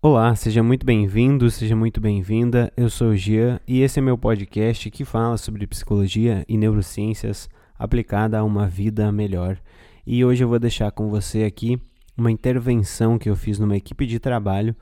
[0.00, 2.72] Olá, seja muito bem-vindo, seja muito bem-vinda.
[2.76, 7.50] Eu sou o Gian e esse é meu podcast que fala sobre psicologia e neurociências
[7.76, 9.58] aplicada a uma vida melhor.
[10.06, 11.80] E hoje eu vou deixar com você aqui
[12.16, 14.72] uma intervenção que eu fiz numa equipe de trabalho,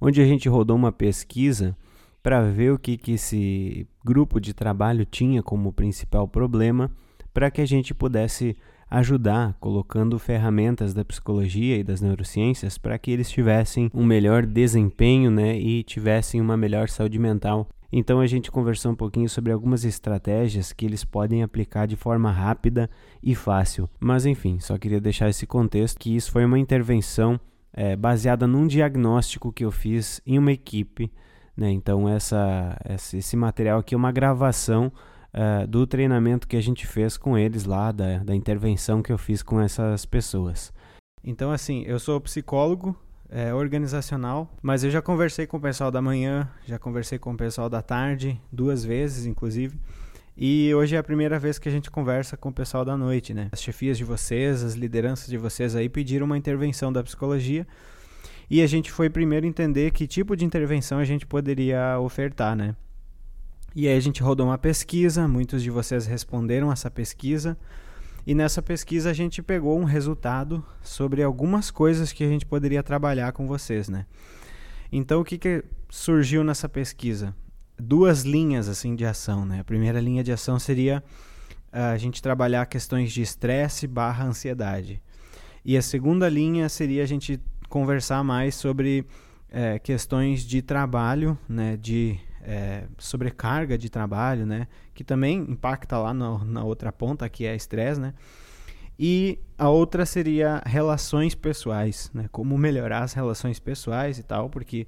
[0.00, 1.76] onde a gente rodou uma pesquisa
[2.20, 6.90] para ver o que, que esse grupo de trabalho tinha como principal problema,
[7.32, 8.56] para que a gente pudesse
[8.94, 15.30] ajudar colocando ferramentas da psicologia e das neurociências para que eles tivessem um melhor desempenho
[15.30, 17.68] né, e tivessem uma melhor saúde mental.
[17.92, 22.30] Então a gente conversou um pouquinho sobre algumas estratégias que eles podem aplicar de forma
[22.30, 22.88] rápida
[23.22, 23.88] e fácil.
[23.98, 27.38] Mas enfim, só queria deixar esse contexto que isso foi uma intervenção
[27.72, 31.10] é, baseada num diagnóstico que eu fiz em uma equipe.
[31.56, 31.70] Né?
[31.70, 32.76] Então essa,
[33.12, 34.92] esse material aqui é uma gravação
[35.34, 39.18] uh, do treinamento que a gente fez com eles lá, da, da intervenção que eu
[39.18, 40.72] fiz com essas pessoas.
[41.22, 42.96] Então, assim, eu sou psicólogo
[43.28, 47.36] é, organizacional, mas eu já conversei com o pessoal da manhã, já conversei com o
[47.36, 49.76] pessoal da tarde, duas vezes, inclusive.
[50.36, 53.32] E hoje é a primeira vez que a gente conversa com o pessoal da noite,
[53.32, 53.48] né?
[53.52, 57.66] As chefias de vocês, as lideranças de vocês aí pediram uma intervenção da psicologia.
[58.50, 62.74] E a gente foi primeiro entender que tipo de intervenção a gente poderia ofertar, né?
[63.74, 67.58] E aí a gente rodou uma pesquisa, muitos de vocês responderam essa pesquisa.
[68.26, 72.82] E nessa pesquisa a gente pegou um resultado sobre algumas coisas que a gente poderia
[72.82, 74.06] trabalhar com vocês, né?
[74.92, 77.34] Então o que, que surgiu nessa pesquisa?
[77.76, 79.60] Duas linhas assim de ação, né?
[79.60, 81.02] A primeira linha de ação seria
[81.72, 85.02] a gente trabalhar questões de estresse barra ansiedade.
[85.64, 89.04] E a segunda linha seria a gente conversar mais sobre
[89.50, 91.76] é, questões de trabalho, né?
[91.76, 94.68] De é, sobrecarga de trabalho, né?
[94.94, 98.14] Que também impacta lá no, na outra ponta, que é estresse, né?
[98.98, 102.28] E a outra seria relações pessoais, né?
[102.30, 104.86] Como melhorar as relações pessoais e tal, porque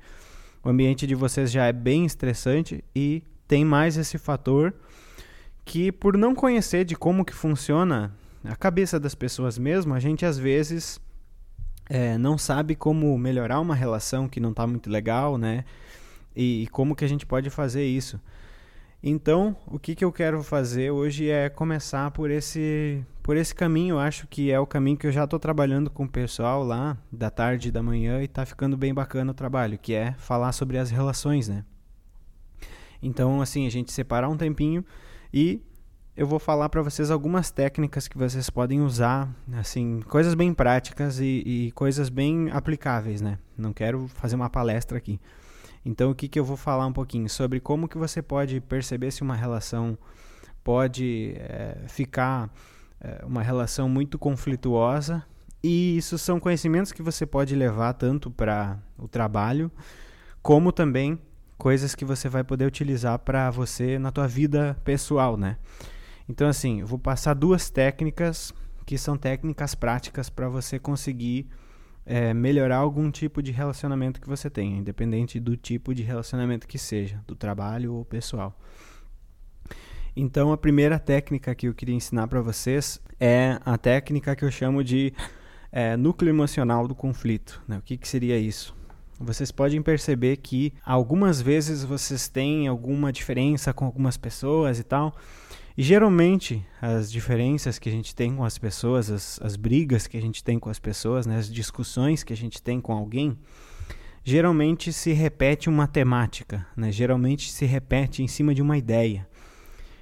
[0.62, 4.74] o ambiente de vocês já é bem estressante e tem mais esse fator
[5.64, 8.14] que por não conhecer de como que funciona
[8.44, 11.00] a cabeça das pessoas mesmo, a gente às vezes
[11.88, 15.64] é, não sabe como melhorar uma relação que não está muito legal, né?
[16.36, 18.20] E, e como que a gente pode fazer isso.
[19.02, 23.94] Então, o que, que eu quero fazer hoje é começar por esse, por esse caminho.
[23.94, 26.96] Eu acho que é o caminho que eu já estou trabalhando com o pessoal lá,
[27.12, 30.52] da tarde e da manhã, e está ficando bem bacana o trabalho, que é falar
[30.52, 31.64] sobre as relações, né?
[33.00, 34.84] Então, assim, a gente separar um tempinho
[35.32, 35.62] e
[36.16, 41.20] eu vou falar para vocês algumas técnicas que vocês podem usar, assim, coisas bem práticas
[41.20, 43.38] e, e coisas bem aplicáveis, né?
[43.56, 45.20] Não quero fazer uma palestra aqui.
[45.88, 49.12] Então, o que, que eu vou falar um pouquinho sobre como que você pode perceber
[49.12, 49.96] se uma relação
[50.64, 52.52] pode é, ficar
[53.00, 55.24] é, uma relação muito conflituosa
[55.62, 59.70] e isso são conhecimentos que você pode levar tanto para o trabalho
[60.42, 61.20] como também
[61.56, 65.56] coisas que você vai poder utilizar para você na tua vida pessoal, né?
[66.28, 68.52] Então assim, eu vou passar duas técnicas
[68.84, 71.46] que são técnicas práticas para você conseguir
[72.06, 76.78] é, melhorar algum tipo de relacionamento que você tenha, independente do tipo de relacionamento que
[76.78, 78.56] seja, do trabalho ou pessoal.
[80.14, 84.50] Então, a primeira técnica que eu queria ensinar para vocês é a técnica que eu
[84.50, 85.12] chamo de
[85.70, 87.62] é, núcleo emocional do conflito.
[87.68, 87.76] Né?
[87.76, 88.74] O que, que seria isso?
[89.18, 95.16] Vocês podem perceber que algumas vezes vocês têm alguma diferença com algumas pessoas e tal,
[95.76, 100.16] e geralmente as diferenças que a gente tem com as pessoas, as, as brigas que
[100.16, 103.36] a gente tem com as pessoas, né, as discussões que a gente tem com alguém,
[104.24, 106.90] geralmente se repete uma temática, né?
[106.90, 109.28] geralmente se repete em cima de uma ideia.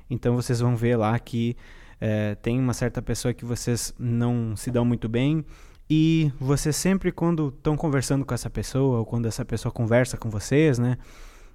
[0.08, 1.56] Então vocês vão ver lá que
[2.00, 5.44] é, tem uma certa pessoa que vocês não se dão muito bem
[5.90, 10.30] e vocês sempre quando estão conversando com essa pessoa ou quando essa pessoa conversa com
[10.30, 10.96] vocês, né,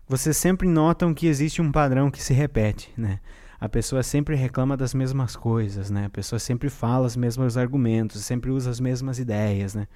[0.08, 3.20] vocês sempre notam que existe um padrão que se repete, né?
[3.60, 6.06] A pessoa sempre reclama das mesmas coisas, né?
[6.06, 9.88] A pessoa sempre fala os mesmos argumentos, sempre usa as mesmas ideias, né?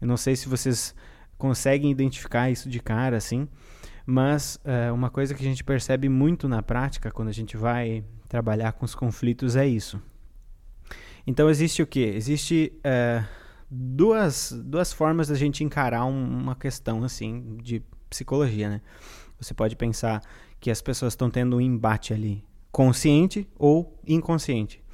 [0.00, 0.94] Eu não sei se vocês
[1.36, 3.48] conseguem identificar isso de cara, assim,
[4.06, 8.04] mas é, uma coisa que a gente percebe muito na prática quando a gente vai
[8.28, 10.00] trabalhar com os conflitos é isso.
[11.26, 12.04] Então existe o que?
[12.04, 13.24] Existe é,
[13.68, 18.80] duas, duas formas da gente encarar um, uma questão assim de psicologia, né?
[19.40, 20.22] Você pode pensar
[20.60, 22.44] que as pessoas estão tendo um embate ali
[22.76, 24.84] consciente ou inconsciente.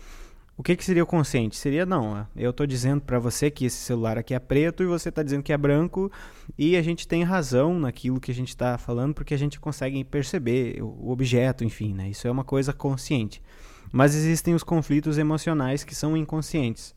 [0.56, 1.56] O que, que seria o consciente?
[1.56, 5.08] Seria não, eu estou dizendo para você que esse celular aqui é preto e você
[5.08, 6.08] está dizendo que é branco
[6.56, 10.04] e a gente tem razão naquilo que a gente está falando porque a gente consegue
[10.04, 12.08] perceber o objeto, enfim, né?
[12.08, 13.42] Isso é uma coisa consciente.
[13.90, 16.94] Mas existem os conflitos emocionais que são inconscientes.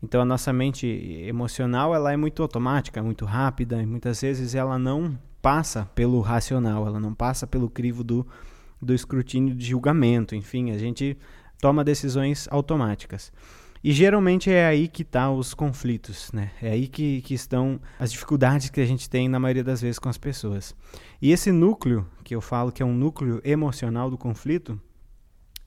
[0.00, 0.86] Então a nossa mente
[1.26, 6.86] emocional ela é muito automática, muito rápida e muitas vezes ela não passa pelo racional,
[6.86, 8.24] ela não passa pelo crivo do,
[8.80, 10.34] do escrutínio de julgamento.
[10.34, 11.16] Enfim, a gente
[11.60, 13.32] toma decisões automáticas.
[13.82, 16.50] E geralmente é aí que estão tá os conflitos, né?
[16.60, 19.98] É aí que, que estão as dificuldades que a gente tem na maioria das vezes
[19.98, 20.76] com as pessoas.
[21.20, 24.78] E esse núcleo, que eu falo que é um núcleo emocional do conflito,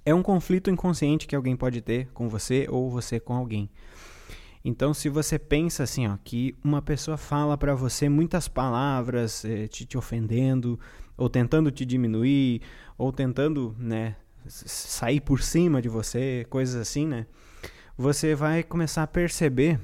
[0.05, 3.67] é um conflito inconsciente que alguém pode ter com você ou você com alguém.
[4.63, 9.67] Então, se você pensa assim, ó, que uma pessoa fala para você muitas palavras, eh,
[9.67, 10.79] te, te ofendendo,
[11.17, 12.61] ou tentando te diminuir,
[12.97, 14.15] ou tentando, né,
[14.47, 17.25] sair por cima de você, coisas assim, né?
[17.97, 19.79] Você vai começar a perceber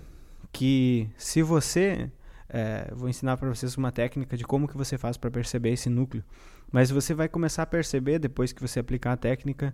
[0.52, 2.10] que se você
[2.50, 5.90] é, vou ensinar para vocês uma técnica de como que você faz para perceber esse
[5.90, 6.24] núcleo.
[6.72, 9.74] Mas você vai começar a perceber depois que você aplicar a técnica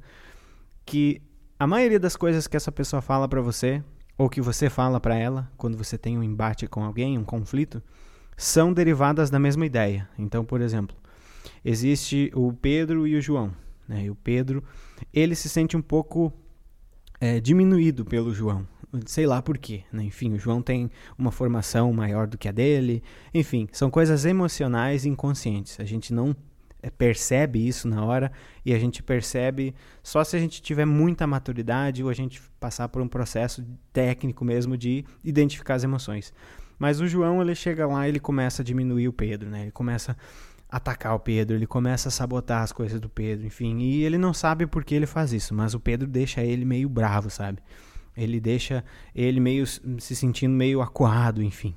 [0.86, 1.22] que
[1.58, 3.82] a maioria das coisas que essa pessoa fala para você
[4.18, 7.82] ou que você fala para ela quando você tem um embate com alguém, um conflito,
[8.38, 10.08] são derivadas da mesma ideia.
[10.18, 10.96] Então, por exemplo,
[11.64, 13.54] existe o Pedro e o João.
[13.88, 14.06] Né?
[14.06, 14.64] E o Pedro,
[15.14, 16.34] ele se sente um pouco
[17.20, 18.68] é, diminuído pelo João.
[19.06, 19.84] Sei lá por quê.
[19.92, 20.04] Né?
[20.04, 23.04] Enfim, o João tem uma formação maior do que a dele.
[23.34, 25.80] Enfim, são coisas emocionais e inconscientes.
[25.80, 26.36] A gente não
[26.82, 28.32] é, percebe isso na hora
[28.64, 32.88] e a gente percebe só se a gente tiver muita maturidade ou a gente passar
[32.90, 36.32] por um processo técnico mesmo de identificar as emoções.
[36.78, 39.64] Mas o João, ele chega lá ele começa a diminuir o Pedro, né?
[39.64, 40.16] Ele começa
[40.76, 44.34] atacar o Pedro, ele começa a sabotar as coisas do Pedro, enfim, e ele não
[44.34, 47.60] sabe por que ele faz isso, mas o Pedro deixa ele meio bravo, sabe?
[48.16, 48.84] Ele deixa
[49.14, 51.74] ele meio se sentindo meio acuado, enfim.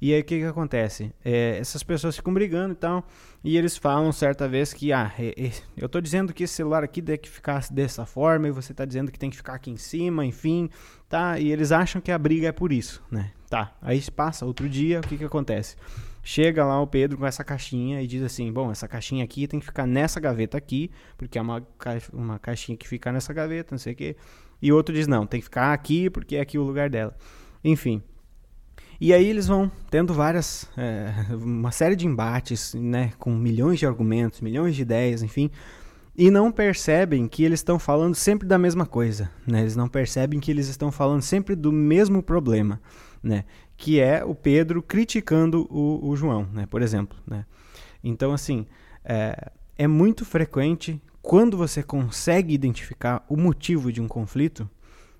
[0.00, 1.12] E aí o que, que acontece?
[1.22, 3.06] É, essas pessoas ficam brigando e tal,
[3.44, 6.82] e eles falam certa vez que, ah, é, é, eu tô dizendo que esse celular
[6.82, 9.70] aqui tem que ficar dessa forma, e você tá dizendo que tem que ficar aqui
[9.70, 10.70] em cima, enfim,
[11.06, 11.38] tá?
[11.38, 13.30] E eles acham que a briga é por isso, né?
[13.50, 15.76] Tá, aí passa outro dia, o que que acontece?
[16.22, 19.58] Chega lá o Pedro com essa caixinha e diz assim: Bom, essa caixinha aqui tem
[19.58, 21.66] que ficar nessa gaveta aqui, porque é uma,
[22.12, 24.16] uma caixinha que fica nessa gaveta, não sei o quê.
[24.60, 27.16] E outro diz: Não, tem que ficar aqui porque é aqui o lugar dela.
[27.64, 28.02] Enfim,
[29.04, 33.84] e aí eles vão tendo várias, é, uma série de embates, né, com milhões de
[33.84, 35.50] argumentos, milhões de ideias, enfim,
[36.16, 39.62] e não percebem que eles estão falando sempre da mesma coisa, né?
[39.62, 42.80] Eles não percebem que eles estão falando sempre do mesmo problema,
[43.20, 43.44] né?
[43.82, 46.66] Que é o Pedro criticando o, o João, né?
[46.66, 47.44] Por exemplo, né?
[48.02, 48.64] Então, assim,
[49.04, 54.70] é, é muito frequente quando você consegue identificar o motivo de um conflito,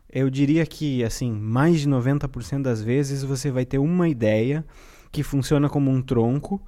[0.09, 4.65] eu diria que, assim, mais de 90% das vezes você vai ter uma ideia
[5.11, 6.63] que funciona como um tronco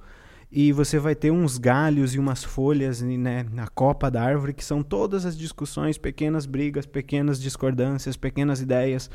[0.51, 4.65] e você vai ter uns galhos e umas folhas né, na copa da árvore que
[4.65, 9.09] são todas as discussões, pequenas brigas, pequenas discordâncias, pequenas ideias,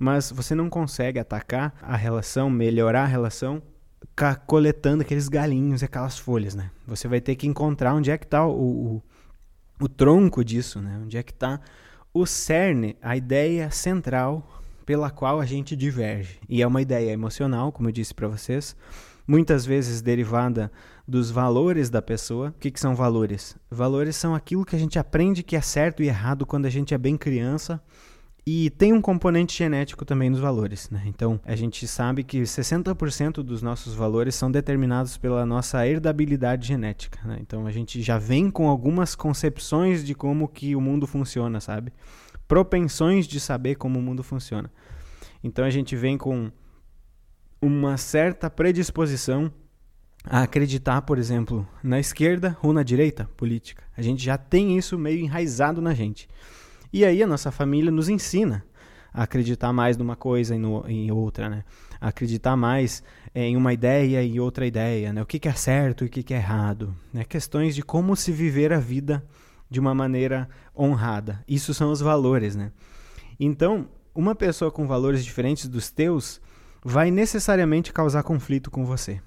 [0.00, 3.62] mas você não consegue atacar a relação, melhorar a relação
[4.46, 6.70] coletando aqueles galinhos e aquelas folhas, né?
[6.86, 9.02] Você vai ter que encontrar onde é que está o, o,
[9.78, 10.98] o tronco disso, né?
[11.04, 11.60] Onde é que está
[12.14, 16.40] o cerne, a ideia central pela qual a gente diverge.
[16.48, 18.74] E é uma ideia emocional, como eu disse para vocês,
[19.26, 20.72] muitas vezes derivada
[21.06, 22.48] dos valores da pessoa.
[22.48, 23.54] O que, que são valores?
[23.70, 26.94] Valores são aquilo que a gente aprende que é certo e errado quando a gente
[26.94, 27.82] é bem criança
[28.46, 30.88] e tem um componente genético também nos valores.
[30.90, 31.02] Né?
[31.06, 37.20] Então, a gente sabe que 60% dos nossos valores são determinados pela nossa herdabilidade genética.
[37.24, 37.38] Né?
[37.40, 41.92] Então, a gente já vem com algumas concepções de como que o mundo funciona, sabe?
[42.48, 44.70] Propensões de saber como o mundo funciona.
[45.44, 46.50] Então, a gente vem com
[47.60, 49.52] uma certa predisposição
[50.24, 53.82] a acreditar, por exemplo, na esquerda ou na direita política.
[53.96, 56.28] A gente já tem isso meio enraizado na gente.
[56.92, 58.64] E aí a nossa família nos ensina
[59.12, 61.64] a acreditar mais numa coisa e no, em outra, né?
[62.00, 63.02] A acreditar mais
[63.34, 65.22] é, em uma ideia e outra ideia, né?
[65.22, 67.24] O que, que é certo e o que, que é errado, né?
[67.24, 69.24] Questões de como se viver a vida
[69.68, 71.44] de uma maneira honrada.
[71.46, 72.72] Isso são os valores, né?
[73.38, 76.40] Então, uma pessoa com valores diferentes dos teus
[76.84, 79.20] vai necessariamente causar conflito com você.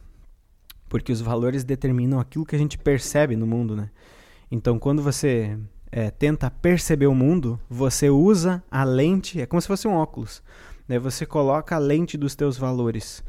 [0.90, 3.90] Porque os valores determinam aquilo que a gente percebe no mundo, né?
[4.52, 5.58] Então, quando você
[5.96, 10.42] é, tenta perceber o mundo, você usa a lente, é como se fosse um óculos.
[10.88, 10.98] Né?
[10.98, 13.24] Você coloca a lente dos teus valores.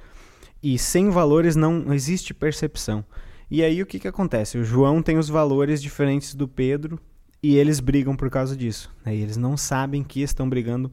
[0.62, 3.04] E sem valores não existe percepção.
[3.50, 4.56] E aí o que, que acontece?
[4.56, 6.98] O João tem os valores diferentes do Pedro
[7.42, 8.90] e eles brigam por causa disso.
[9.04, 9.14] Né?
[9.14, 10.90] E eles não sabem que estão brigando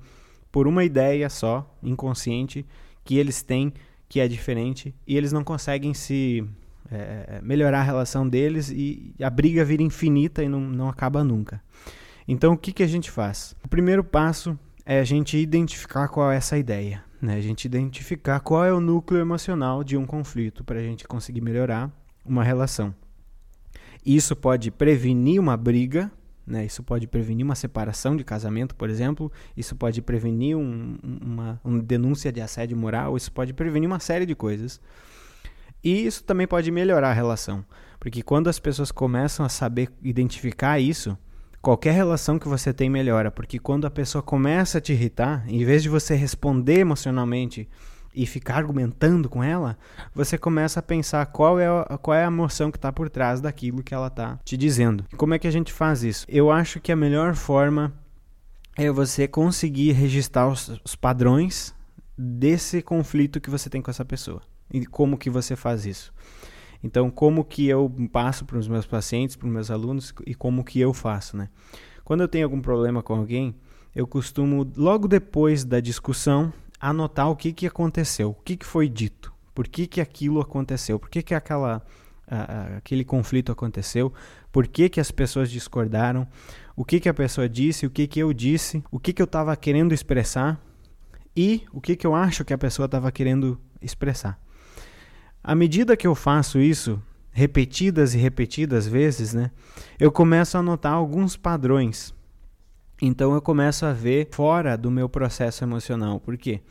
[0.51, 2.65] por uma ideia só, inconsciente,
[3.05, 3.73] que eles têm
[4.09, 6.43] que é diferente e eles não conseguem se
[6.91, 11.23] é, é, melhorar a relação deles e a briga vira infinita e não, não acaba
[11.23, 11.61] nunca.
[12.27, 13.55] Então, o que, que a gente faz?
[13.63, 17.03] O primeiro passo é a gente identificar qual é essa ideia.
[17.21, 17.35] né?
[17.35, 21.41] A gente identificar qual é o núcleo emocional de um conflito para a gente conseguir
[21.41, 21.89] melhorar
[22.25, 22.93] uma relação.
[24.05, 26.11] Isso pode prevenir uma briga,
[26.45, 26.65] né?
[26.65, 29.31] Isso pode prevenir uma separação de casamento, por exemplo.
[29.55, 33.15] Isso pode prevenir um, uma, uma denúncia de assédio moral.
[33.15, 34.81] Isso pode prevenir uma série de coisas.
[35.83, 37.65] E isso também pode melhorar a relação.
[37.99, 41.17] Porque quando as pessoas começam a saber identificar isso,
[41.61, 43.31] qualquer relação que você tem melhora.
[43.31, 47.69] Porque quando a pessoa começa a te irritar, em vez de você responder emocionalmente
[48.13, 49.77] e ficar argumentando com ela,
[50.13, 53.39] você começa a pensar qual é a, qual é a emoção que está por trás
[53.39, 55.05] daquilo que ela está te dizendo.
[55.15, 56.25] Como é que a gente faz isso?
[56.27, 57.93] Eu acho que a melhor forma
[58.75, 61.73] é você conseguir registrar os, os padrões
[62.17, 64.41] desse conflito que você tem com essa pessoa.
[64.73, 66.13] E como que você faz isso?
[66.83, 70.63] Então, como que eu passo para os meus pacientes, para os meus alunos e como
[70.63, 71.49] que eu faço, né?
[72.03, 73.55] Quando eu tenho algum problema com alguém,
[73.95, 78.89] eu costumo logo depois da discussão anotar o que, que aconteceu, o que, que foi
[78.89, 81.85] dito, por que, que aquilo aconteceu, por que, que aquela,
[82.77, 84.11] aquele conflito aconteceu,
[84.51, 86.27] por que, que as pessoas discordaram,
[86.75, 89.25] o que, que a pessoa disse, o que, que eu disse, o que, que eu
[89.25, 90.59] estava querendo expressar
[91.35, 94.39] e o que, que eu acho que a pessoa estava querendo expressar.
[95.43, 99.51] À medida que eu faço isso, repetidas e repetidas vezes, né,
[99.99, 102.13] eu começo a notar alguns padrões
[103.01, 106.19] então eu começo a ver fora do meu processo emocional.
[106.19, 106.61] Por quê?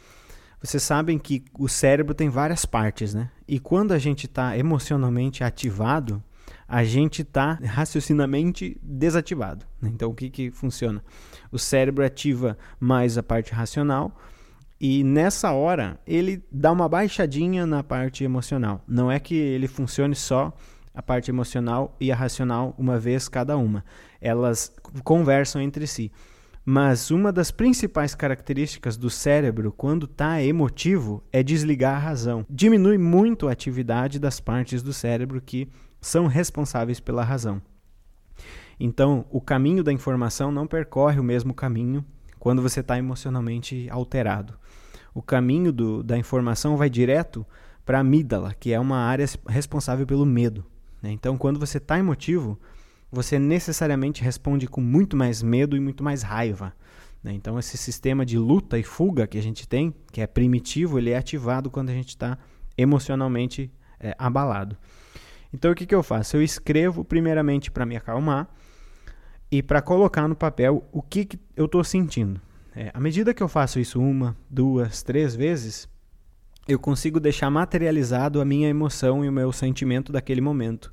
[0.63, 3.31] Vocês sabem que o cérebro tem várias partes, né?
[3.49, 6.23] E quando a gente está emocionalmente ativado,
[6.69, 9.67] a gente está raciocinamente desativado.
[9.83, 9.91] Né?
[9.93, 11.03] Então o que, que funciona?
[11.51, 14.17] O cérebro ativa mais a parte racional
[14.81, 18.83] e nessa hora ele dá uma baixadinha na parte emocional.
[18.89, 20.57] Não é que ele funcione só
[20.95, 23.85] a parte emocional e a racional uma vez cada uma.
[24.21, 26.11] Elas conversam entre si.
[26.65, 32.47] Mas uma das principais características do cérebro quando está emotivo é desligar a razão.
[32.49, 35.69] Diminui muito a atividade das partes do cérebro que
[36.01, 37.61] são responsáveis pela razão.
[38.79, 42.05] Então, o caminho da informação não percorre o mesmo caminho
[42.39, 44.59] quando você está emocionalmente alterado.
[45.15, 47.47] O caminho do, da informação vai direto
[47.85, 50.65] para a amígdala, que é uma área responsável pelo medo.
[51.03, 51.11] Né?
[51.11, 52.59] Então, quando você está emotivo,
[53.11, 56.73] você necessariamente responde com muito mais medo e muito mais raiva.
[57.23, 57.33] Né?
[57.33, 61.11] Então, esse sistema de luta e fuga que a gente tem, que é primitivo, ele
[61.11, 62.39] é ativado quando a gente está
[62.77, 64.77] emocionalmente é, abalado.
[65.53, 66.37] Então, o que, que eu faço?
[66.37, 68.49] Eu escrevo primeiramente para me acalmar
[69.51, 72.41] e para colocar no papel o que, que eu estou sentindo.
[72.81, 75.87] É, à medida que eu faço isso uma, duas, três vezes,
[76.67, 80.91] eu consigo deixar materializado a minha emoção e o meu sentimento daquele momento.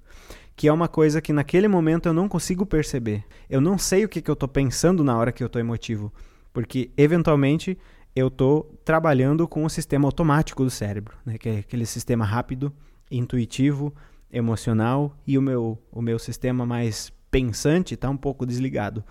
[0.54, 3.24] Que é uma coisa que naquele momento eu não consigo perceber.
[3.50, 6.12] Eu não sei o que, que eu estou pensando na hora que eu estou emotivo.
[6.52, 7.78] Porque, eventualmente,
[8.14, 11.38] eu estou trabalhando com o sistema automático do cérebro, né?
[11.38, 12.70] que é aquele sistema rápido,
[13.10, 13.96] intuitivo,
[14.30, 19.06] emocional, e o meu, o meu sistema mais pensante está um pouco desligado.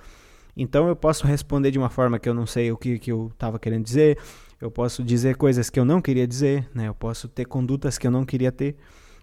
[0.56, 3.30] Então eu posso responder de uma forma que eu não sei o que, que eu
[3.32, 4.18] estava querendo dizer,
[4.60, 6.88] eu posso dizer coisas que eu não queria dizer, né?
[6.88, 8.76] Eu posso ter condutas que eu não queria ter.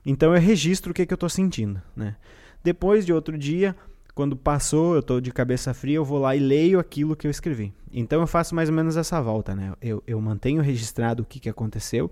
[0.06, 2.16] Então eu registro o que, que eu estou sentindo, né?
[2.64, 3.76] Depois de outro dia,
[4.14, 7.32] quando passou, eu estou de cabeça fria, eu vou lá e leio aquilo que eu
[7.32, 7.74] escrevi.
[7.92, 9.74] Então eu faço mais ou menos essa volta, né?
[9.82, 12.12] Eu, eu mantenho registrado o que, que aconteceu.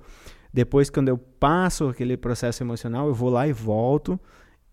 [0.53, 4.19] Depois, quando eu passo aquele processo emocional, eu vou lá e volto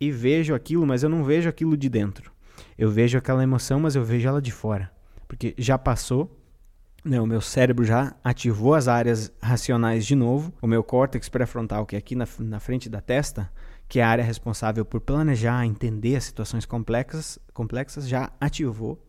[0.00, 2.32] e vejo aquilo, mas eu não vejo aquilo de dentro.
[2.78, 4.90] Eu vejo aquela emoção, mas eu vejo ela de fora.
[5.26, 6.40] Porque já passou,
[7.04, 10.52] né, o meu cérebro já ativou as áreas racionais de novo.
[10.62, 13.50] O meu córtex pré-frontal, que é aqui na, na frente da testa,
[13.88, 19.04] que é a área responsável por planejar, entender as situações complexas, complexas já ativou.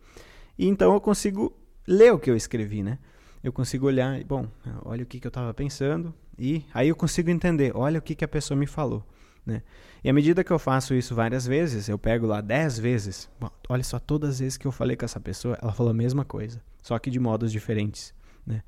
[0.58, 2.98] E então eu consigo ler o que eu escrevi, né?
[3.42, 4.46] Eu consigo olhar, bom,
[4.84, 8.14] olha o que, que eu estava pensando, e aí eu consigo entender, olha o que,
[8.14, 9.04] que a pessoa me falou.
[9.44, 9.62] Né?
[10.04, 13.50] E à medida que eu faço isso várias vezes, eu pego lá 10 vezes, bom,
[13.68, 16.24] olha só, todas as vezes que eu falei com essa pessoa, ela falou a mesma
[16.24, 18.14] coisa só que de modos diferentes.
[18.46, 18.62] Né?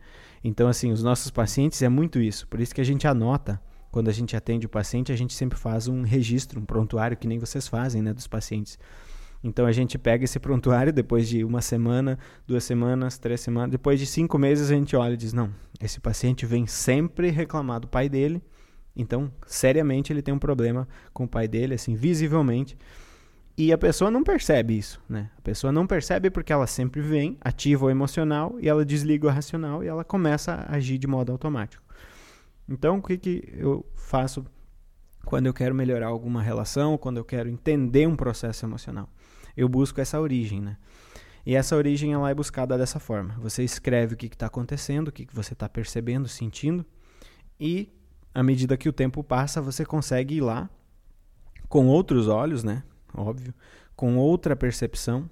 [0.44, 2.46] Então, assim, os nossos pacientes é muito isso.
[2.48, 3.60] Por isso que a gente anota,
[3.90, 7.26] quando a gente atende o paciente, a gente sempre faz um registro, um prontuário, que
[7.26, 8.78] nem vocês fazem, né, dos pacientes.
[9.44, 13.98] Então a gente pega esse prontuário depois de uma semana, duas semanas, três semanas, depois
[13.98, 17.88] de cinco meses a gente olha e diz: não, esse paciente vem sempre reclamar do
[17.88, 18.40] pai dele,
[18.94, 22.76] então seriamente ele tem um problema com o pai dele, assim, visivelmente.
[23.56, 25.30] E a pessoa não percebe isso, né?
[25.36, 29.30] A pessoa não percebe porque ela sempre vem, ativa o emocional e ela desliga o
[29.30, 31.82] racional e ela começa a agir de modo automático.
[32.68, 34.44] Então, o que, que eu faço
[35.26, 39.08] quando eu quero melhorar alguma relação, quando eu quero entender um processo emocional?
[39.54, 40.78] Eu busco essa origem, né?
[41.44, 43.34] E essa origem ela é buscada dessa forma.
[43.40, 46.86] Você escreve o que está acontecendo, o que, que você está percebendo, sentindo,
[47.60, 47.92] e
[48.34, 50.68] à medida que o tempo passa, você consegue ir lá
[51.68, 52.82] com outros olhos, né?
[53.14, 53.54] Óbvio,
[53.94, 55.28] com outra percepção,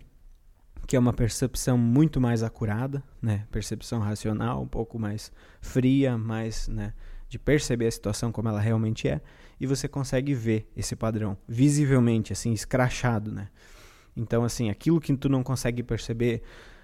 [0.87, 3.47] que é uma percepção muito mais acurada, né?
[3.51, 6.93] Percepção racional, um pouco mais fria, mais, né?
[7.29, 9.21] De perceber a situação como ela realmente é,
[9.61, 13.49] e você consegue ver esse padrão visivelmente, assim, escrachado, né?
[14.17, 16.43] Então, assim, aquilo que tu não consegue perceber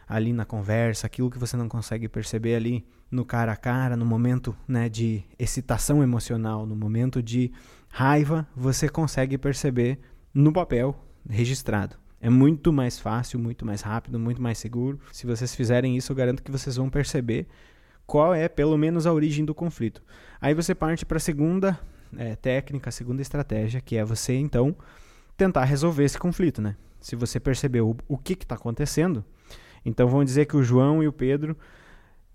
[0.08, 4.04] ali na conversa, aquilo que você não consegue perceber ali no cara a cara, no
[4.04, 7.52] momento né, de excitação emocional, no momento de
[7.90, 9.98] raiva, você consegue perceber
[10.32, 10.96] no papel
[11.28, 11.96] registrado.
[12.20, 14.98] É muito mais fácil, muito mais rápido, muito mais seguro.
[15.12, 17.46] Se vocês fizerem isso, eu garanto que vocês vão perceber
[18.06, 20.02] qual é, pelo menos, a origem do conflito.
[20.40, 21.78] Aí você parte para a segunda
[22.16, 24.76] é, técnica, a segunda estratégia, que é você, então,
[25.36, 26.76] tentar resolver esse conflito, né?
[27.00, 29.24] Se você percebeu o, o que está acontecendo,
[29.86, 31.56] então vamos dizer que o João e o Pedro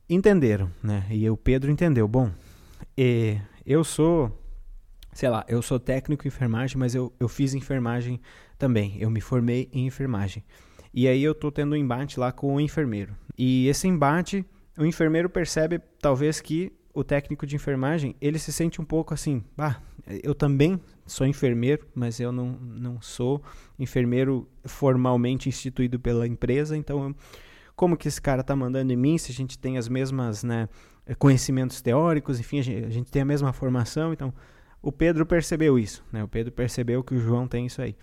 [0.09, 1.05] entenderam, né?
[1.11, 2.07] E o Pedro entendeu.
[2.07, 2.31] Bom,
[3.65, 4.31] eu sou,
[5.11, 8.21] sei lá, eu sou técnico em enfermagem, mas eu, eu fiz enfermagem
[8.57, 8.95] também.
[8.99, 10.45] Eu me formei em enfermagem.
[10.93, 13.13] E aí eu tô tendo um embate lá com o enfermeiro.
[13.37, 14.45] E esse embate,
[14.77, 19.43] o enfermeiro percebe talvez que o técnico de enfermagem, ele se sente um pouco assim,
[19.57, 19.75] ah,
[20.23, 20.79] eu também
[21.11, 23.41] sou enfermeiro, mas eu não, não sou
[23.77, 27.13] enfermeiro formalmente instituído pela empresa, então
[27.75, 30.69] como que esse cara está mandando em mim, se a gente tem as mesmas né,
[31.17, 34.33] conhecimentos teóricos, enfim, a gente, a gente, tem a mesma formação, então
[34.81, 36.23] o Pedro percebeu isso, né?
[36.23, 37.95] O Pedro percebeu que o João tem isso aí.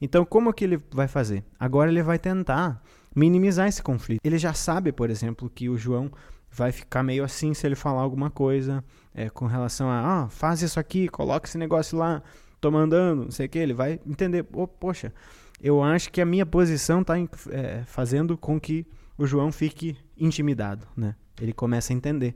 [0.00, 1.42] Então, como que ele vai fazer?
[1.58, 2.82] Agora ele vai tentar
[3.14, 4.20] minimizar esse conflito.
[4.22, 6.10] Ele já sabe, por exemplo, que o João
[6.50, 8.84] vai ficar meio assim se ele falar alguma coisa
[9.14, 12.22] é, com relação a, ah, faz isso aqui, coloca esse negócio lá,
[12.60, 15.12] tô mandando, não sei o que, ele vai entender, oh, poxa,
[15.60, 17.14] eu acho que a minha posição está
[17.50, 18.86] é, fazendo com que
[19.16, 21.14] o João fique intimidado, né?
[21.40, 22.34] Ele começa a entender.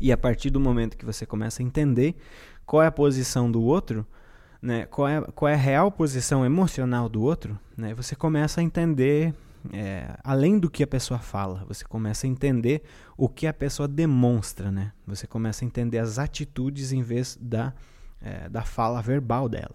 [0.00, 2.16] E a partir do momento que você começa a entender
[2.66, 4.06] qual é a posição do outro,
[4.60, 4.86] né?
[4.86, 7.94] Qual é, qual é a real posição emocional do outro, né?
[7.94, 9.32] Você começa a entender
[9.72, 12.82] é, além do que a pessoa fala, você começa a entender
[13.16, 14.92] o que a pessoa demonstra, né?
[15.06, 17.72] Você começa a entender as atitudes em vez da,
[18.24, 19.74] é, da fala verbal dela.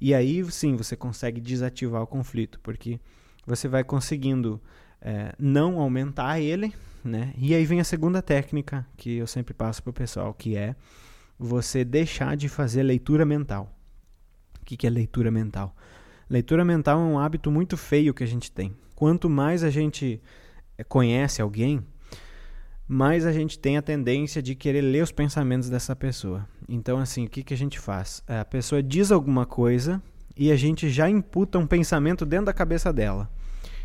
[0.00, 3.00] E aí sim você consegue desativar o conflito, porque
[3.46, 4.60] você vai conseguindo
[5.00, 6.72] é, não aumentar ele,
[7.02, 7.32] né?
[7.36, 10.76] E aí vem a segunda técnica que eu sempre passo para o pessoal, que é
[11.38, 13.74] você deixar de fazer leitura mental.
[14.60, 15.74] O que, que é leitura mental?
[16.28, 20.20] Leitura mental é um hábito muito feio que a gente tem quanto mais a gente
[20.76, 21.86] eh, conhece alguém,
[22.88, 26.48] mais a gente tem a tendência de querer ler os pensamentos dessa pessoa.
[26.66, 28.22] Então, assim, o que, que a gente faz?
[28.26, 30.02] A pessoa diz alguma coisa
[30.34, 33.30] e a gente já imputa um pensamento dentro da cabeça dela.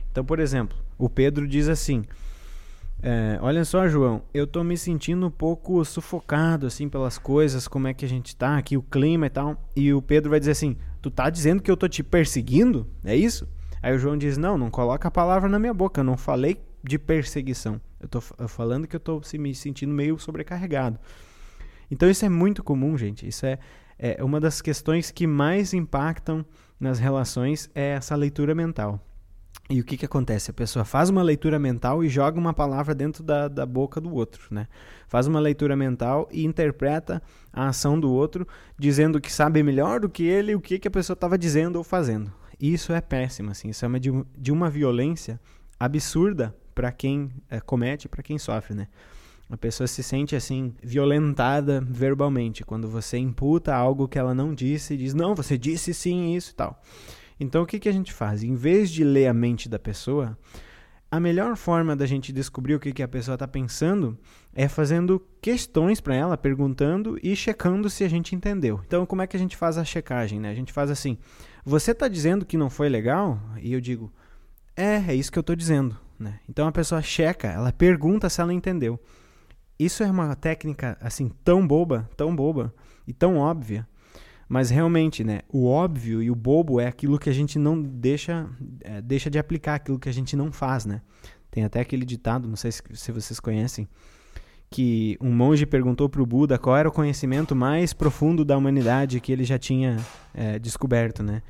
[0.10, 2.04] Então, por exemplo, o Pedro diz assim:
[3.02, 7.88] é, Olha só, João, eu tô me sentindo um pouco sufocado assim pelas coisas, como
[7.88, 9.70] é que a gente tá aqui, o clima e tal.
[9.76, 12.88] E o Pedro vai dizer assim: Tu tá dizendo que eu tô te perseguindo?
[13.04, 13.50] É isso?
[13.82, 16.58] Aí o João diz: Não, não coloca a palavra na minha boca, eu não falei
[16.82, 17.82] de perseguição.
[18.04, 21.00] Eu estou falando que eu estou me sentindo meio sobrecarregado.
[21.90, 23.28] Então isso é muito comum, gente.
[23.28, 23.58] Isso é,
[23.98, 26.46] é uma das questões que mais impactam
[26.80, 29.00] nas relações é essa leitura mental.
[29.70, 30.52] E o que, que acontece?
[30.52, 34.14] A pessoa faz uma leitura mental e joga uma palavra dentro da, da boca do
[34.14, 34.68] outro, né?
[35.08, 38.46] Faz uma leitura mental e interpreta a ação do outro,
[38.78, 41.84] dizendo que sabe melhor do que ele o que, que a pessoa estava dizendo ou
[41.84, 42.34] fazendo.
[42.60, 45.40] Isso é péssimo, assim, isso é de, de uma violência
[45.80, 48.88] absurda para quem é, comete, para quem sofre, né?
[49.50, 54.94] A pessoa se sente assim violentada verbalmente quando você imputa algo que ela não disse
[54.94, 56.82] e diz: "Não, você disse sim isso e tal".
[57.40, 58.42] Então o que que a gente faz?
[58.42, 60.38] Em vez de ler a mente da pessoa,
[61.14, 64.18] a melhor forma da gente descobrir o que, que a pessoa está pensando
[64.52, 68.82] é fazendo questões para ela, perguntando e checando se a gente entendeu.
[68.88, 70.40] Então, como é que a gente faz a checagem?
[70.40, 70.50] Né?
[70.50, 71.20] A gente faz assim:
[71.64, 73.40] você está dizendo que não foi legal?
[73.62, 74.12] E eu digo:
[74.76, 75.96] é, é isso que eu estou dizendo.
[76.24, 76.40] Né?
[76.48, 79.00] Então a pessoa checa, ela pergunta se ela entendeu.
[79.78, 82.74] Isso é uma técnica assim tão boba, tão boba
[83.06, 83.88] e tão óbvia
[84.54, 88.48] mas realmente, né, o óbvio e o bobo é aquilo que a gente não deixa,
[88.82, 91.02] é, deixa de aplicar, aquilo que a gente não faz, né?
[91.50, 93.88] Tem até aquele ditado, não sei se, se vocês conhecem,
[94.70, 99.20] que um monge perguntou para o Buda qual era o conhecimento mais profundo da humanidade
[99.20, 99.98] que ele já tinha
[100.36, 101.42] é, descoberto, né?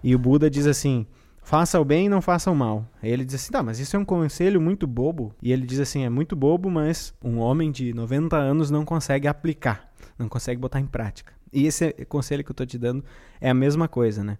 [0.00, 1.04] E o Buda diz assim:
[1.42, 2.88] faça o bem e não faça o mal.
[3.02, 5.34] Aí ele diz assim: tá, mas isso é um conselho muito bobo.
[5.42, 9.28] E ele diz assim: é muito bobo, mas um homem de 90 anos não consegue
[9.28, 11.32] aplicar, não consegue botar em prática.
[11.52, 13.04] E esse conselho que eu estou te dando
[13.40, 14.38] é a mesma coisa, né?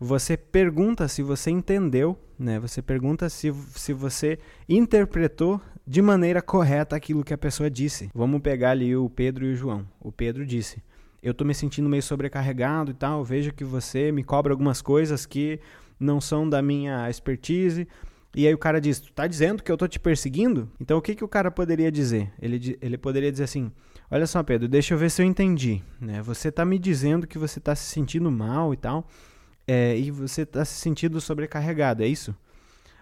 [0.00, 2.58] você pergunta se você entendeu, né?
[2.58, 8.08] Você pergunta se, se você interpretou de maneira correta aquilo que a pessoa disse.
[8.14, 9.86] Vamos pegar ali o Pedro e o João.
[10.00, 10.82] O Pedro disse:
[11.22, 13.22] Eu estou me sentindo meio sobrecarregado e tal.
[13.22, 15.60] Vejo que você me cobra algumas coisas que
[16.00, 17.86] não são da minha expertise.
[18.34, 20.70] E aí o cara diz: Tu tá dizendo que eu tô te perseguindo?
[20.80, 22.32] Então o que, que o cara poderia dizer?
[22.40, 23.70] Ele, ele poderia dizer assim:
[24.10, 25.82] Olha só, Pedro, deixa eu ver se eu entendi.
[26.00, 26.22] Né?
[26.22, 29.06] Você tá me dizendo que você tá se sentindo mal e tal.
[29.68, 32.34] É, e você tá se sentindo sobrecarregado, é isso?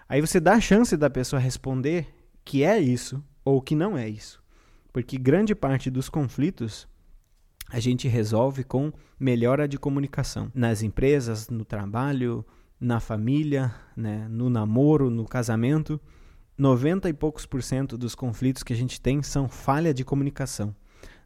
[0.06, 2.06] Aí você dá a chance da pessoa responder
[2.44, 4.42] que é isso ou que não é isso.
[4.92, 6.88] Porque grande parte dos conflitos
[7.70, 10.50] a gente resolve com melhora de comunicação.
[10.54, 12.44] Nas empresas, no trabalho,
[12.80, 16.00] na família, né, no namoro, no casamento.
[16.56, 20.74] 90 e poucos por cento dos conflitos que a gente tem são falha de comunicação.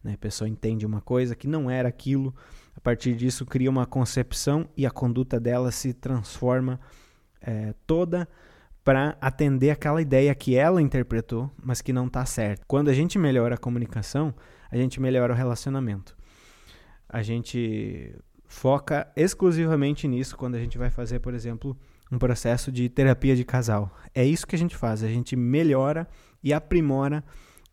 [0.02, 0.14] Né?
[0.14, 2.34] A pessoa entende uma coisa que não era aquilo,
[2.76, 6.80] a partir disso cria uma concepção e a conduta dela se transforma
[7.40, 8.28] é, toda
[8.84, 12.64] para atender aquela ideia que ela interpretou, mas que não está certa.
[12.66, 14.34] Quando a gente melhora a comunicação,
[14.70, 16.16] a gente melhora o relacionamento.
[17.08, 18.16] A gente
[18.52, 21.74] foca exclusivamente nisso quando a gente vai fazer, por exemplo,
[22.12, 23.90] um processo de terapia de casal.
[24.14, 26.06] É isso que a gente faz, a gente melhora
[26.44, 27.24] e aprimora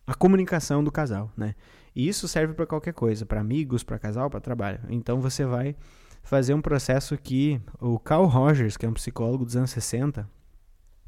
[0.07, 1.53] a comunicação do casal, né?
[1.93, 4.79] E isso serve para qualquer coisa, para amigos, para casal, para trabalho.
[4.89, 5.75] Então você vai
[6.23, 10.27] fazer um processo que o Carl Rogers, que é um psicólogo dos anos 60,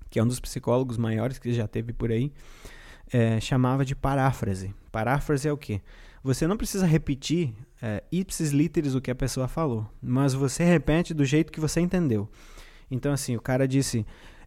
[0.09, 2.33] que é um dos psicólogos maiores que já teve por aí,
[3.11, 4.75] é, chamava de paráfrase.
[4.91, 5.81] Paráfrase é o quê?
[6.21, 11.13] Você não precisa repetir é, ipsis literis o que a pessoa falou, mas você repete
[11.13, 12.29] do jeito que você entendeu.
[12.89, 14.05] Então, assim, o cara disse: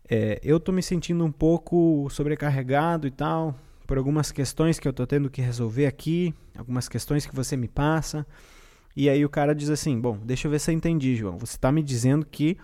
[0.08, 4.92] é, Eu tô me sentindo um pouco sobrecarregado e tal, por algumas questões que eu
[4.92, 8.26] tô tendo que resolver aqui, algumas questões que você me passa.
[8.96, 11.38] E aí o cara diz assim: Bom, deixa eu ver se eu entendi, João.
[11.38, 12.56] Você está me dizendo que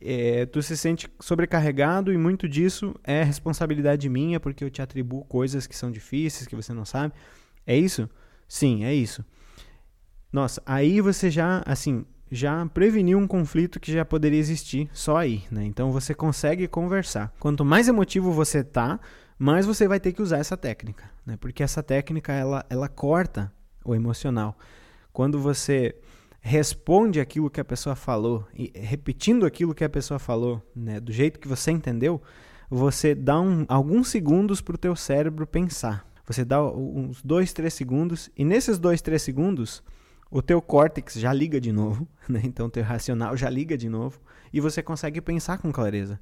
[0.00, 5.24] é, tu se sente sobrecarregado e muito disso é responsabilidade minha porque eu te atribuo
[5.24, 7.14] coisas que são difíceis, que você não sabe.
[7.66, 8.08] É isso?
[8.48, 9.24] Sim, é isso.
[10.32, 15.42] Nossa, aí você já, assim, já preveniu um conflito que já poderia existir só aí,
[15.50, 15.64] né?
[15.64, 17.32] Então você consegue conversar.
[17.40, 19.00] Quanto mais emotivo você tá,
[19.38, 21.36] mais você vai ter que usar essa técnica, né?
[21.40, 23.52] Porque essa técnica ela, ela corta
[23.84, 24.56] o emocional.
[25.12, 25.96] Quando você
[26.40, 31.12] responde aquilo que a pessoa falou e repetindo aquilo que a pessoa falou, né, do
[31.12, 32.22] jeito que você entendeu,
[32.70, 36.06] você dá um, alguns segundos para o teu cérebro pensar.
[36.26, 39.82] Você dá uns dois, três segundos e nesses dois, três segundos
[40.30, 42.40] o teu córtex já liga de novo, né?
[42.44, 44.20] então o teu racional já liga de novo
[44.52, 46.20] e você consegue pensar com clareza.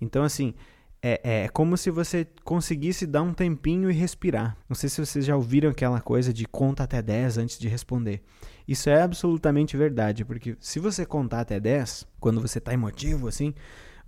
[0.00, 0.54] Então assim,
[1.02, 4.56] é, é como se você conseguisse dar um tempinho e respirar.
[4.68, 8.22] Não sei se vocês já ouviram aquela coisa de conta até 10 antes de responder.
[8.66, 13.54] Isso é absolutamente verdade, porque se você contar até 10, quando você está emotivo, assim,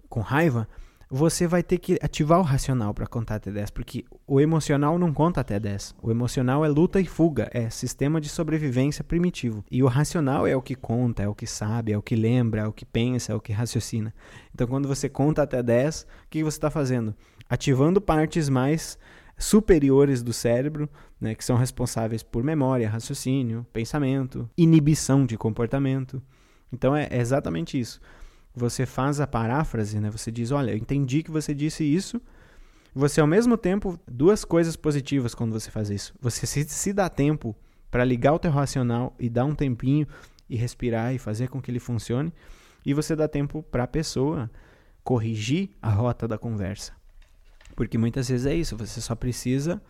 [0.09, 0.69] com raiva,
[1.13, 5.13] você vai ter que ativar o racional para contar até 10, porque o emocional não
[5.13, 5.97] conta até 10.
[6.01, 9.65] O emocional é luta e fuga, é sistema de sobrevivência primitivo.
[9.69, 12.61] E o racional é o que conta, é o que sabe, é o que lembra,
[12.61, 14.15] é o que pensa, é o que raciocina.
[14.55, 17.13] Então, quando você conta até 10, o que você está fazendo?
[17.49, 18.97] Ativando partes mais
[19.37, 20.89] superiores do cérebro,
[21.21, 26.23] né, que são responsáveis por memória, raciocínio, pensamento, inibição de comportamento.
[26.73, 28.01] Então, é exatamente isso
[28.55, 30.11] você faz a paráfrase, né?
[30.11, 32.21] Você diz, olha, eu entendi que você disse isso.
[32.95, 36.15] Você ao mesmo tempo duas coisas positivas quando você faz isso.
[36.21, 37.55] Você se, se dá tempo
[37.91, 40.07] para ligar o teu racional e dar um tempinho
[40.49, 42.33] e respirar e fazer com que ele funcione,
[42.85, 44.51] e você dá tempo para a pessoa
[45.05, 46.93] corrigir a rota da conversa.
[47.77, 49.81] Porque muitas vezes é isso, você só precisa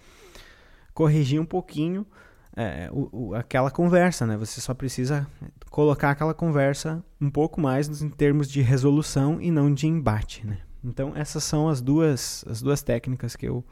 [0.92, 2.06] corrigir um pouquinho
[2.56, 4.36] é, o, o, aquela conversa, né?
[4.36, 5.26] Você só precisa
[5.70, 10.58] colocar aquela conversa um pouco mais em termos de resolução e não de embate, né?
[10.82, 13.64] Então essas são as duas, as duas técnicas que eu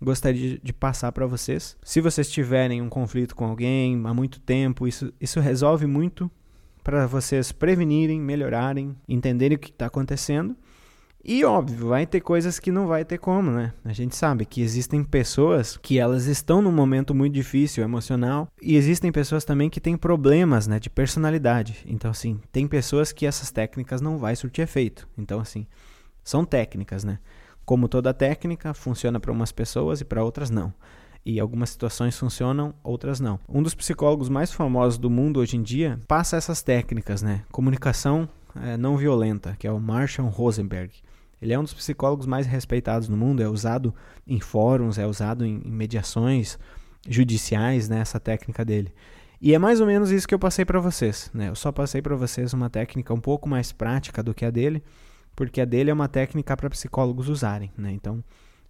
[0.00, 1.76] gostaria de, de passar para vocês.
[1.82, 6.30] Se vocês tiverem um conflito com alguém há muito tempo, isso, isso resolve muito
[6.82, 10.56] para vocês prevenirem, melhorarem, entenderem o que está acontecendo
[11.26, 13.72] e óbvio, vai ter coisas que não vai ter como, né?
[13.82, 18.76] A gente sabe que existem pessoas que elas estão num momento muito difícil emocional e
[18.76, 21.78] existem pessoas também que têm problemas, né, de personalidade.
[21.86, 25.08] Então assim, tem pessoas que essas técnicas não vai surtir efeito.
[25.16, 25.66] Então assim,
[26.22, 27.18] são técnicas, né?
[27.64, 30.74] Como toda técnica, funciona para umas pessoas e para outras não.
[31.24, 33.40] E algumas situações funcionam, outras não.
[33.48, 37.44] Um dos psicólogos mais famosos do mundo hoje em dia passa essas técnicas, né?
[37.50, 38.28] Comunicação
[38.62, 40.92] é, não violenta, que é o Marshall Rosenberg.
[41.44, 43.94] Ele é um dos psicólogos mais respeitados no mundo, é usado
[44.26, 46.58] em fóruns, é usado em, mediações
[47.06, 48.90] judiciais, né, essa técnica dele.
[49.42, 51.50] E é mais ou menos isso que eu passei para vocês, né?
[51.50, 54.82] Eu só passei para vocês uma técnica um pouco mais prática do que a dele,
[55.36, 57.92] porque a dele é uma técnica para psicólogos usarem, né?
[57.92, 58.24] Então,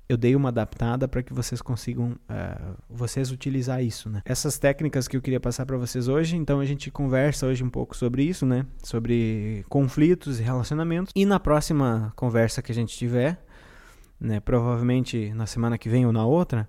[0.09, 4.23] eu dei uma adaptada para que vocês consigam uh, vocês utilizar isso, né?
[4.25, 7.71] Essas técnicas que eu queria passar para vocês hoje, então a gente conversa hoje um
[7.71, 8.67] pouco sobre isso, né?
[8.83, 11.13] Sobre conflitos e relacionamentos.
[11.17, 13.43] E na próxima conversa que a gente tiver,
[14.21, 14.41] né?
[14.41, 16.69] Provavelmente na semana que vem ou na outra,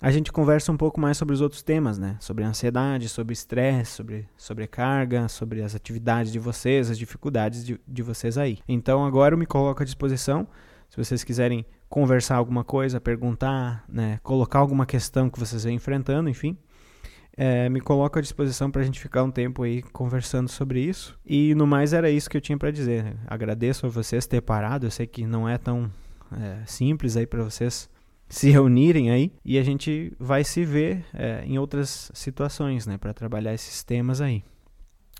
[0.00, 2.16] a gente conversa um pouco mais sobre os outros temas, né?
[2.18, 8.02] Sobre ansiedade, sobre estresse, sobre sobrecarga, sobre as atividades de vocês, as dificuldades de, de
[8.02, 8.58] vocês aí.
[8.66, 10.48] Então agora eu me coloco à disposição.
[10.92, 16.28] Se vocês quiserem conversar alguma coisa, perguntar, né, colocar alguma questão que vocês vêm enfrentando,
[16.28, 16.54] enfim,
[17.34, 21.18] é, me coloco à disposição para a gente ficar um tempo aí conversando sobre isso.
[21.24, 23.16] E no mais era isso que eu tinha para dizer.
[23.26, 24.84] Agradeço a vocês ter parado.
[24.84, 25.90] Eu sei que não é tão
[26.30, 27.88] é, simples aí para vocês
[28.28, 33.14] se reunirem aí e a gente vai se ver é, em outras situações, né, para
[33.14, 34.44] trabalhar esses temas aí.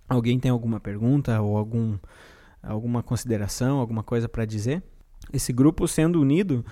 [0.07, 1.97] Alguém tem alguma pergunta ou algum
[2.63, 4.83] alguma consideração, alguma coisa para dizer?
[5.33, 6.65] Esse grupo sendo unido,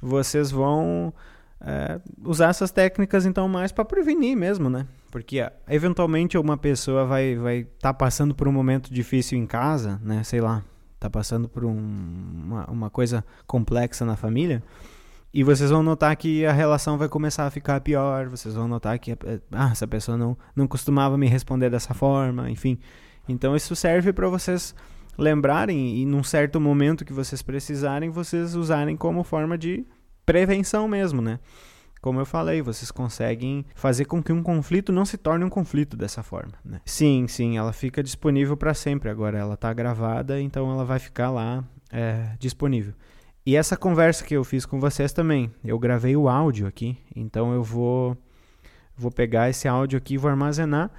[0.00, 1.12] vocês vão
[1.60, 4.86] é, usar essas técnicas então mais para prevenir mesmo, né?
[5.10, 10.22] Porque eventualmente uma pessoa vai vai tá passando por um momento difícil em casa, né?
[10.22, 10.62] Sei lá,
[10.98, 11.76] tá passando por um,
[12.44, 14.62] uma, uma coisa complexa na família.
[15.32, 18.98] E vocês vão notar que a relação vai começar a ficar pior, vocês vão notar
[18.98, 19.16] que
[19.52, 22.78] ah, essa pessoa não, não costumava me responder dessa forma, enfim.
[23.28, 24.74] Então isso serve para vocês
[25.16, 29.86] lembrarem e num certo momento que vocês precisarem, vocês usarem como forma de
[30.24, 31.38] prevenção mesmo, né?
[32.00, 35.98] Como eu falei, vocês conseguem fazer com que um conflito não se torne um conflito
[35.98, 36.52] dessa forma.
[36.64, 36.80] Né?
[36.86, 39.10] Sim, sim, ela fica disponível para sempre.
[39.10, 42.94] Agora ela está gravada, então ela vai ficar lá é, disponível.
[43.44, 47.52] E essa conversa que eu fiz com vocês também, eu gravei o áudio aqui, então
[47.52, 48.16] eu vou
[48.96, 50.90] vou pegar esse áudio aqui, vou armazenar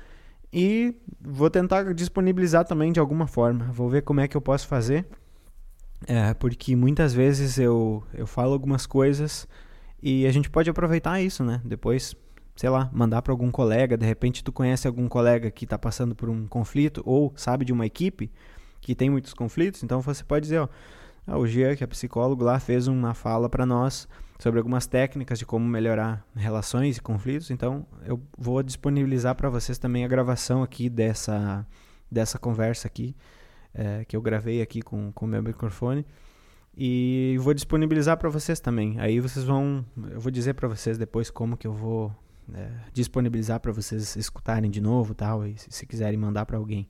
[0.54, 3.66] e vou tentar disponibilizar também de alguma forma.
[3.72, 5.06] Vou ver como é que eu posso fazer.
[6.08, 9.48] É, porque muitas vezes eu, eu falo algumas coisas
[10.02, 11.62] e a gente pode aproveitar isso, né?
[11.64, 12.16] Depois,
[12.56, 13.96] sei lá, mandar para algum colega.
[13.96, 17.72] De repente, tu conhece algum colega que está passando por um conflito ou sabe de
[17.72, 18.32] uma equipe
[18.82, 19.84] que tem muitos conflitos.
[19.84, 20.68] Então você pode dizer: ó,
[21.28, 24.08] ah, o Gia, que é psicólogo lá, fez uma fala para nós
[24.42, 27.52] sobre algumas técnicas de como melhorar relações e conflitos.
[27.52, 31.64] Então, eu vou disponibilizar para vocês também a gravação aqui dessa,
[32.10, 33.16] dessa conversa aqui,
[33.72, 36.04] é, que eu gravei aqui com o meu microfone.
[36.76, 39.00] E vou disponibilizar para vocês também.
[39.00, 39.86] Aí vocês vão.
[40.10, 42.12] Eu vou dizer para vocês depois como que eu vou
[42.52, 45.46] é, disponibilizar para vocês escutarem de novo tal.
[45.46, 46.90] E se, se quiserem mandar para alguém.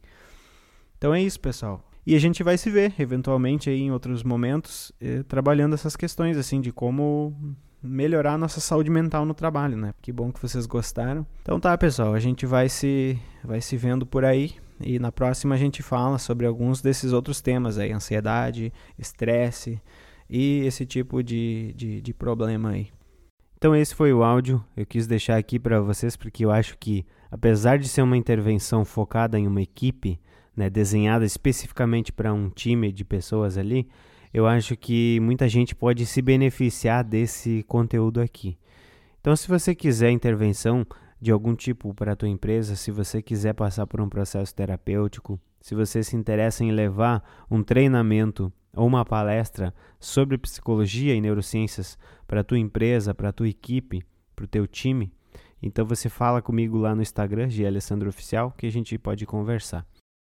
[0.98, 1.91] Então é isso, pessoal.
[2.06, 6.36] E a gente vai se ver, eventualmente, aí em outros momentos, eh, trabalhando essas questões,
[6.36, 7.36] assim, de como
[7.82, 9.94] melhorar a nossa saúde mental no trabalho, né?
[10.02, 11.26] Que bom que vocês gostaram.
[11.42, 14.56] Então tá, pessoal, a gente vai se, vai se vendo por aí.
[14.80, 19.80] E na próxima a gente fala sobre alguns desses outros temas aí, ansiedade, estresse
[20.30, 22.90] e esse tipo de, de, de problema aí.
[23.58, 27.06] Então esse foi o áudio, eu quis deixar aqui para vocês porque eu acho que,
[27.30, 30.20] apesar de ser uma intervenção focada em uma equipe,
[30.56, 33.88] né, desenhada especificamente para um time de pessoas ali,
[34.34, 38.58] eu acho que muita gente pode se beneficiar desse conteúdo aqui.
[39.20, 40.86] Então, se você quiser intervenção
[41.22, 45.40] de algum tipo para a tua empresa, se você quiser passar por um processo terapêutico,
[45.60, 51.98] se você se interessa em levar um treinamento ou uma palestra sobre psicologia e neurociências
[52.26, 54.04] para a tua empresa, para a tua equipe,
[54.36, 55.14] para o teu time,
[55.62, 59.86] então você fala comigo lá no Instagram, de Alessandro Oficial, que a gente pode conversar.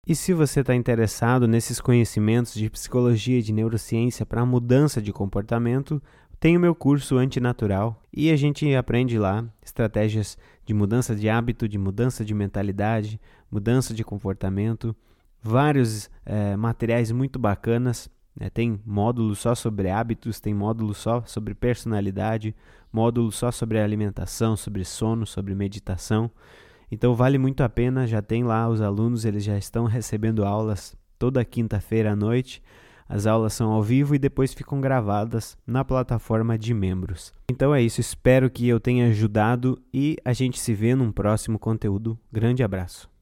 [0.08, 5.12] E se você está interessado nesses conhecimentos de psicologia e de neurociência para mudança de
[5.12, 6.00] comportamento,
[6.40, 11.68] tem o meu curso Antinatural e a gente aprende lá estratégias de mudança de hábito,
[11.68, 14.96] de mudança de mentalidade, mudança de comportamento,
[15.42, 18.08] vários é, materiais muito bacanas.
[18.40, 18.48] Né?
[18.52, 22.56] Tem módulo só sobre hábitos, tem módulo só sobre personalidade,
[22.94, 26.30] módulo só sobre alimentação, sobre sono, sobre meditação.
[26.92, 30.96] Então vale muito a pena, já tem lá os alunos, eles já estão recebendo aulas
[31.18, 32.62] toda quinta-feira à noite.
[33.08, 37.32] As aulas são ao vivo e depois ficam gravadas na plataforma de membros.
[37.50, 41.60] Então é isso, espero que eu tenha ajudado e a gente se vê num próximo
[41.60, 42.18] conteúdo.
[42.32, 43.15] Grande abraço.